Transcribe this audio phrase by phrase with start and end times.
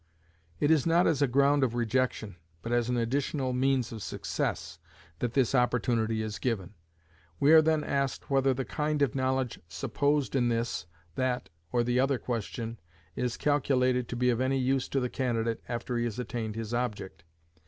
[0.59, 4.79] It is not as a ground of rejection, but as an additional means of success,
[5.19, 6.73] that this opportunity is given.
[7.39, 11.99] We are then asked whether the kind of knowledge supposed in this, that, or the
[11.99, 12.79] other question,
[13.15, 16.73] is calculated to be of any use to the candidate after he has attained his
[16.73, 17.23] object.